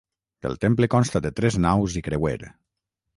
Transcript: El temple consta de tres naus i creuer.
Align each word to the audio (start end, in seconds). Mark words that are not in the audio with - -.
El 0.49 0.55
temple 0.63 0.87
consta 0.93 1.21
de 1.25 1.31
tres 1.39 1.57
naus 1.65 1.99
i 2.01 2.03
creuer. 2.09 2.39